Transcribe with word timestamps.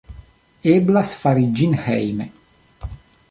Eblas 0.75 1.11
fari 1.19 1.45
ĝin 1.59 1.77
hejme. 1.89 2.29